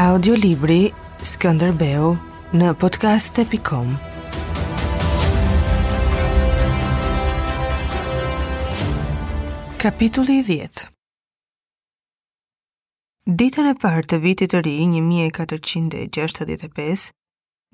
[0.00, 0.80] Audiolibri
[1.28, 2.14] Skënderbeu
[2.56, 3.88] në podcast.com
[9.82, 10.68] Kapitulli 10
[13.26, 17.12] Ditën e parë të vitit të ri 1465,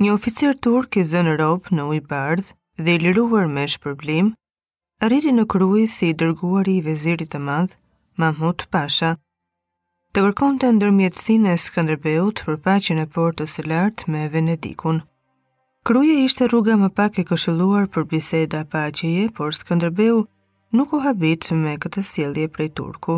[0.02, 4.26] një oficer turk i zënë robë në ujë bardhë dhe i liruar me shpërblim,
[5.06, 7.78] rriti në kruj si i dërguar i vezirit të madhë,
[8.18, 9.10] Mahmud Pasha,
[10.16, 15.02] të kërkon të ndërmjetësin e Skanderbeut për pacin e portës së lartë me Venedikun.
[15.84, 20.22] Kruje ishte rruga më pak e këshëluar për biseda pacjeje, por Skanderbeu
[20.72, 23.16] nuk u habit me këtë sjellje prej Turku.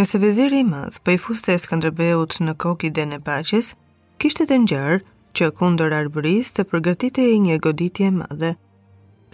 [0.00, 3.74] Nëse veziri i madh po i fuste Skënderbeut në kokë idenë e paqes,
[4.16, 5.02] kishte të ngjarë
[5.36, 8.54] që kundër arbërisë të përgatitte një goditje e madhe.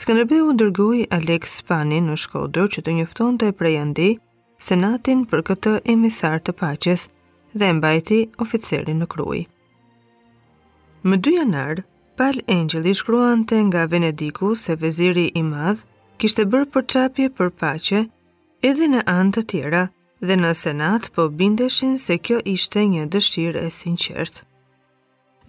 [0.02, 4.10] Skënderbeu dërgoi Aleks Spani në Shkodër që të njoftonte e prejandi,
[4.60, 7.06] senatin për këtë emisar të paches
[7.58, 9.40] dhe mbajti oficerin në kruj.
[11.08, 11.80] Më dy janar,
[12.20, 15.80] pal Angeli shkruan të nga Venediku se veziri i madh
[16.20, 18.02] kishte bërë përqapje për pache
[18.70, 19.86] edhe në antë të tjera
[20.20, 24.44] dhe në senat po bindeshin se kjo ishte një dëshirë e sinqertë.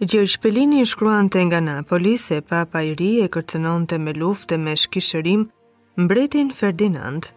[0.02, 4.56] Gjerë Shpelini shkruan të nga Napoli se papa i ri e kërcenon të me lufte
[4.58, 5.44] me shkishërim
[6.00, 7.28] mbretin Ferdinand,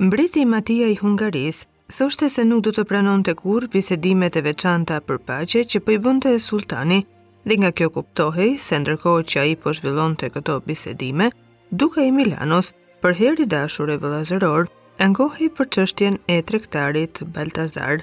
[0.00, 4.96] mbreti Matia i Hungaris thoshte se nuk do të pranon të kur bisedimet e veçanta
[5.00, 6.98] për pache që po i bënte e sultani
[7.46, 11.28] dhe nga kjo kuptohej se ndërko që a i po zhvillonte të këto bisedime,
[11.70, 12.72] duke i Milanos
[13.02, 14.66] për heri dashur e vëllazëror,
[14.98, 18.02] angohej për qështjen e trektarit Baltazar.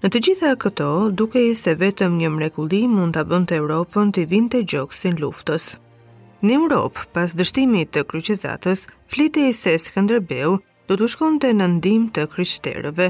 [0.00, 4.16] Në të gjitha këto, duke i se vetëm një mrekulli mund të bënd të Europën
[4.16, 5.74] të vind të gjoksin luftës.
[6.42, 10.56] Në Europë, pas dështimit të kryqizatës, flite i se Skanderbeu
[10.90, 13.04] do të shkon të nëndim të kryshterëve,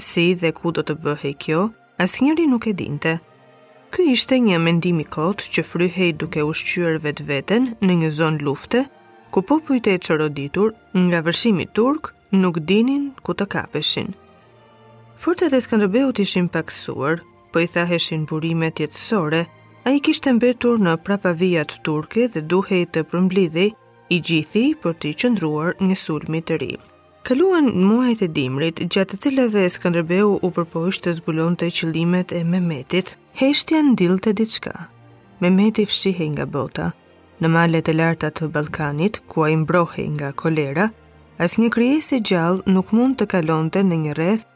[0.00, 1.64] si dhe ku do të bëhe kjo,
[2.02, 3.12] as njëri nuk e dinte.
[3.92, 8.82] Ky ishte një mendimi kotë që fryhej duke ushqyër vetë vetën në një zonë lufte,
[9.32, 10.72] ku popujt e qëroditur
[11.04, 14.12] nga vërshimi turk nuk dinin ku të kapeshin.
[15.20, 17.20] Fortet e Skënderbeut ishin paksuar,
[17.52, 19.42] po i thaheshin burimet jetësore,
[19.86, 23.68] a i kishtë mbetur në prapavijat turke dhe duhej të përmblidhej
[24.16, 26.86] i gjithi për të i qëndruar një sulmi të rrimë.
[27.28, 32.38] Kaluan muajt e dimrit, gjatë të cilave Skënderbeu u përpojsh të zbulon të qëllimet e
[32.52, 34.72] Mehmetit, heshtja ndil të diçka.
[35.44, 36.86] Mehmeti fshihe nga bota.
[37.42, 40.86] Në malet e larta të Balkanit, ku a imbrohe nga kolera,
[41.46, 44.46] as një kryese gjallë nuk mund të kalonte në një rreth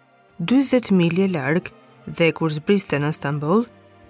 [0.55, 1.75] 20 milje largë
[2.21, 3.67] dhe kur zbriste në Stambol,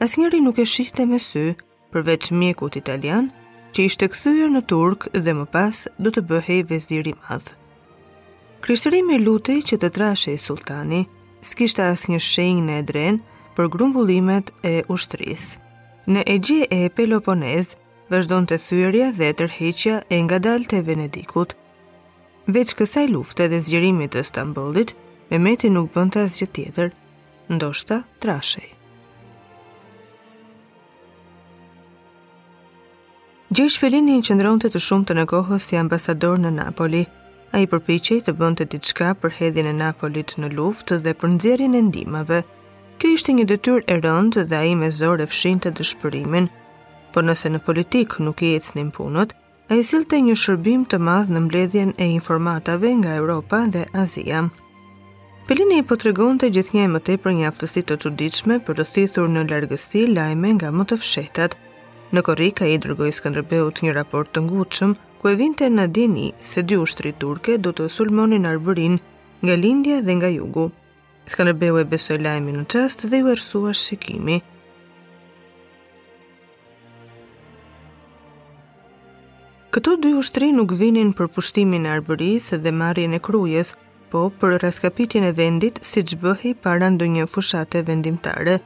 [0.06, 1.44] as njëri nuk e shihte me sy
[1.90, 3.32] përveç mjekut italian,
[3.74, 7.56] që ishte këthyër në Turk dhe më pas do të bëhej vezir i madhë.
[8.62, 11.00] Krishtërimi lutej që të trashe i sultani,
[11.42, 13.16] s'kishtë as një shenjë në edren
[13.56, 15.56] për grumbullimet e ushtris.
[16.06, 17.72] Në e gje e Peloponez,
[18.12, 21.56] vëzhdon të thyërja dhe tërheqja e nga dal të Venedikut.
[22.54, 24.94] Veç kësaj lufte dhe zgjerimit të Stambullit,
[25.32, 26.90] Mehmeti nuk bën të asgjë tjetër,
[27.56, 28.66] ndoshta trashej.
[33.56, 37.02] Gjergj Pelini në qëndron të të shumë të në kohës si ambasador në Napoli–
[37.52, 41.32] a i përpichej të bënd të diçka për hedhin e Napolit në luft dhe për
[41.34, 42.38] nëzjerin e ndimave.
[43.00, 46.46] Kjo ishte një dëtyr e rënd dhe a i me zorë e fshin të dëshpërimin,
[47.12, 49.34] por nëse në politik nuk i ecnin punët,
[49.70, 54.46] a i silte një shërbim të madh në mbledhjen e informatave nga Europa dhe Azia.
[55.48, 59.28] Pelini i potregon të gjithnje e mëte për një aftësi të qudichme për të thithur
[59.34, 61.54] në largësi lajme nga më të fshetat.
[62.12, 64.90] Në korika i dërgoj Skanderbeut një raport të ngutëshëm
[65.22, 68.96] ku e vinte në dini se dy ushtri turke do të sulmonin arbërin
[69.46, 70.64] nga lindja dhe nga jugu.
[71.30, 74.40] Skanderbeu e besoj lajmi në qast dhe ju ersua shikimi.
[79.72, 83.70] Këto dy ushtri nuk vinin për pushtimin e arbëris dhe marrjen e krujes,
[84.10, 88.58] po për raskapitin e vendit si që bëhi para ndo një fushate vendimtare.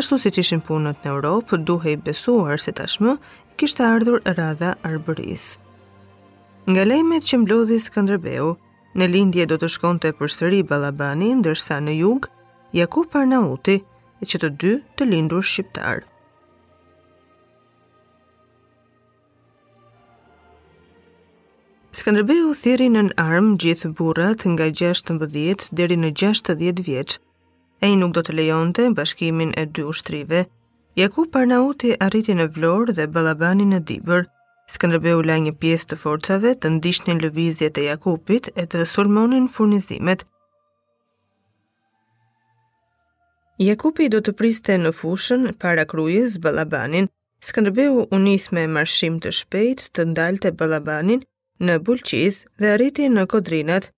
[0.00, 3.18] Ashtu si që ishin punët në Europë, duhe i besuar se tashmë
[3.60, 5.68] kishtë ardhur radha arbërisë.
[6.70, 8.50] Nga lejmet që mblodhi Skënderbeu,
[9.00, 12.28] në lindje do të shkonte përsëri Ballabani, ndërsa në jug
[12.78, 13.74] Jakub Parnauti
[14.22, 14.70] e që të dy
[15.00, 16.04] të lindur shqiptar.
[22.00, 27.18] Skënderbeu thiri në arm gjithë burrat nga 16 deri në 60 vjeç.
[27.82, 30.44] Ai nuk do të lejonte bashkimin e dy ushtrive.
[31.02, 34.28] Jakub Parnauti arriti në Vlorë dhe Ballabani në Dibër.
[34.70, 40.22] Skënderbeu la një pjesë të forcave të ndishtnin lëvizjet e Jakupit e të sulmonin furnizimet.
[43.70, 47.10] Jakupi do të priste në fushën para krujës Balabanin.
[47.48, 51.26] Skënderbeu u nis me marshim të shpejt të ndalte Balabanin
[51.66, 53.90] në Bulqiz dhe arriti në Kodrinat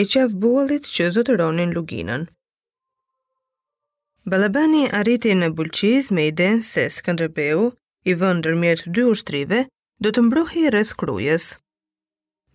[0.00, 2.28] e qaf buallit që zotëronin Luginën.
[4.30, 7.70] Balabani arriti në Bulqiz me idenë se Skënderbeu
[8.06, 9.64] i vënë ndërmjet dy ushtrive
[10.02, 11.44] do të mbrohi rreth krujës.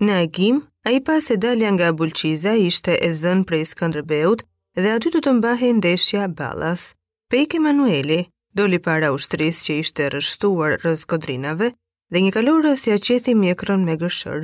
[0.04, 0.58] Në Agim,
[0.90, 4.42] ai pas e dalja nga Bulqiza ishte e zënë prej Skënderbeut
[4.80, 6.84] dhe aty do të mbahej ndeshja Ballas.
[7.32, 8.20] Pejk Emanueli
[8.60, 11.70] doli para ushtrisë që ishte rrështuar rreth Kodrinave
[12.12, 14.44] dhe një kalorës ja qethi mjekrën me gëshër.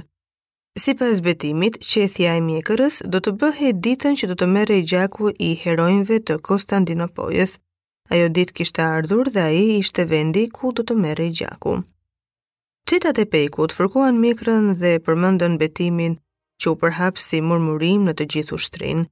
[0.81, 4.87] Si pas betimit, qethja e mjekërës do të bëhe ditën që do të mere i
[4.93, 7.57] gjaku i herojnve të Kostandinopojes.
[8.13, 11.81] Ajo ditë kishtë ardhur dhe aji ishte vendi ku do të mere i gjaku.
[12.91, 16.17] Qitat e të fërkuan mikrën dhe përmëndën betimin
[16.61, 19.05] që u përhap si murmurim në të gjithu shtrin.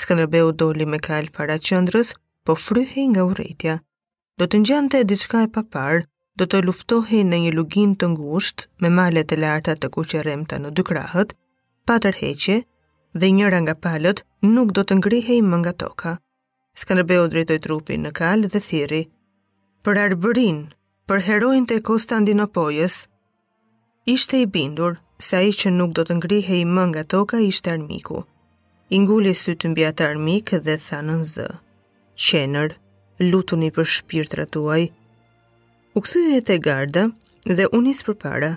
[0.00, 2.14] Skanderbeu doli me kalë para qëndrës,
[2.46, 3.74] po fryhi nga uretja.
[4.40, 6.06] Do të njënë të diçka e papar,
[6.40, 10.70] do të luftohi në një lugin të ngusht me malet të larta të kuqeremta në
[10.78, 11.36] dy krahët,
[11.90, 12.56] patër heqe
[13.18, 14.24] dhe njëra nga palët
[14.56, 16.14] nuk do të ngrihej më nga toka.
[16.80, 19.02] Skanderbeu drejtoj trupin në kalë dhe thiri,
[19.84, 20.60] për arbërin,
[21.08, 22.98] për herojnë të Konstantinopojës,
[24.08, 28.22] Ishte i bindur, se ai që nuk do të ngrihej më nga toka ishte armiku.
[28.94, 31.48] I ngulë sy të mbi atë armik dhe thanën zë.
[32.28, 32.70] Qenër,
[33.28, 34.80] lutuni për shpirtrat tuaj.
[35.96, 37.04] U kthye te Garda
[37.60, 38.54] dhe u nis përpara.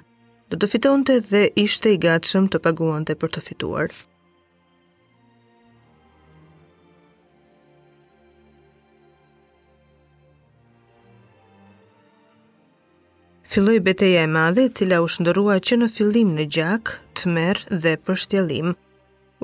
[0.49, 3.91] Do të fitonte dhe ishte i gatshëm të paguante për të fituar.
[13.51, 17.97] Filloi betejë e madhe, e cila u shndrua që në fillim në gjak, tmerr dhe
[17.99, 18.75] për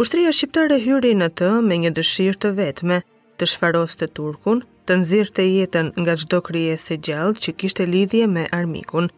[0.04, 2.98] Ushtria shqiptare hyri në të me një dëshirë të vetme,
[3.42, 9.10] të shfaroste turkun, të nxirrte jetën nga çdo krijesë gjallë që kishte lidhje me armikun.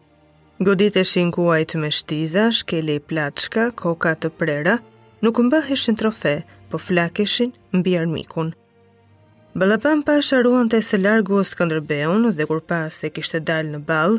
[0.70, 4.74] Goditeshin kuajt me shtiza, shkeli i plaçka, koka të prera,
[5.22, 6.34] nuk mbaheshin trofe,
[6.70, 8.50] po flakeshin mbi armikun.
[9.54, 14.18] Balapan pasharuan të se largu o dhe kur pas e kishtë dalë në balë,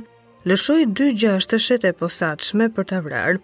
[0.50, 3.40] lëshoi dy gjashtë shete posaçme për ta vrarë.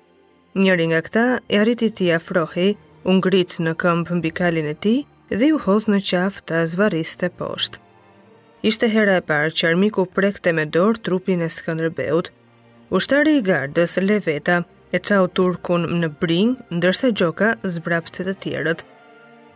[0.57, 2.71] Njëri nga këta e arriti t'i afrohi,
[3.05, 7.29] u ngrit në këmbë mbi kalin e tij dhe u hodh në qafë të zvariste
[7.37, 7.83] poshtë.
[8.65, 12.31] Ishte hera e parë që armiku prekte me dorë trupin e Skënderbeut.
[12.89, 14.57] Ushtari i gardës Leveta
[14.91, 18.81] e çau turkun në brinë ndërsa Gjoka zbrapste të tjerët.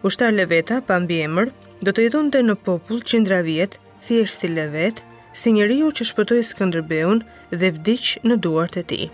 [0.06, 1.50] Ushtar Leveta pa mbiemër
[1.82, 5.02] do të jetonte në popull qëndra vjetë thjesht si Levet,
[5.40, 7.24] Si njeriu që shpëtoi Skënderbeun
[7.60, 9.12] dhe vdiq në duart e tij.